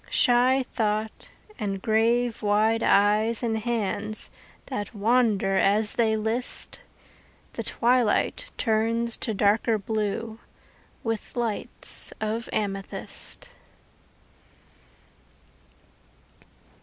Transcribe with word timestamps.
Shy 0.09 0.63
thought 0.63 1.29
and 1.59 1.79
grave 1.79 2.41
wide 2.41 2.81
eyes 2.81 3.43
and 3.43 3.59
hands 3.59 4.31
That 4.65 4.95
wander 4.95 5.57
as 5.57 5.93
they 5.93 6.17
list 6.17 6.79
The 7.53 7.61
twilight 7.63 8.49
turns 8.57 9.15
to 9.17 9.35
darker 9.35 9.77
blue 9.77 10.39
With 11.03 11.35
lights 11.35 12.13
of 12.19 12.49
amethyst. 12.51 13.49